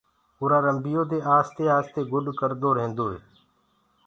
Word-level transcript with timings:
اُرآ 0.41 0.57
رنڀيو 0.65 1.01
دي 1.11 1.19
آستي 1.37 1.65
آستي 1.77 2.01
گُڏ 2.11 2.25
ڪردو 2.39 2.69
ريندوئي 2.77 3.17